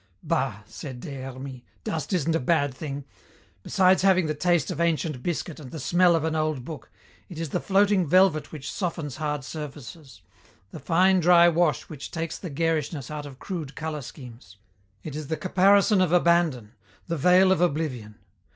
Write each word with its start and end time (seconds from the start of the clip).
"Bah," 0.23 0.63
said 0.65 0.99
Des 0.99 1.21
Hermies, 1.21 1.61
"dust 1.83 2.11
isn't 2.11 2.33
a 2.35 2.39
bad 2.39 2.73
thing. 2.73 3.03
Besides 3.61 4.01
having 4.01 4.25
the 4.25 4.33
taste 4.33 4.71
of 4.71 4.81
ancient 4.81 5.21
biscuit 5.21 5.59
and 5.59 5.69
the 5.69 5.79
smell 5.79 6.15
of 6.15 6.23
an 6.23 6.35
old 6.35 6.65
book, 6.65 6.89
it 7.29 7.37
is 7.37 7.49
the 7.49 7.59
floating 7.59 8.07
velvet 8.07 8.51
which 8.51 8.71
softens 8.71 9.17
hard 9.17 9.43
surfaces, 9.43 10.23
the 10.71 10.79
fine 10.79 11.19
dry 11.19 11.47
wash 11.49 11.83
which 11.83 12.09
takes 12.09 12.39
the 12.39 12.49
garishness 12.49 13.11
out 13.11 13.27
of 13.27 13.37
crude 13.37 13.75
colour 13.75 14.01
schemes. 14.01 14.57
It 15.03 15.15
is 15.15 15.27
the 15.27 15.37
caparison 15.37 16.01
of 16.01 16.11
abandon, 16.11 16.71
the 17.05 17.15
veil 17.17 17.51
of 17.51 17.61
oblivion. 17.61 18.15